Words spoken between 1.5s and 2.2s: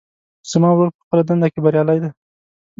کې بریالی ده